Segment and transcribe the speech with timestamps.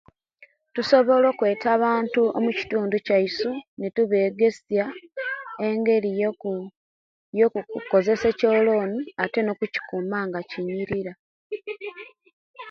[0.73, 4.85] Tusobola okweeta abantu mukitundu kyaisu netubegesia
[5.67, 6.51] engeri yoku
[7.39, 11.13] yokukozesia echoloni ate nokujikuma nga chinyirira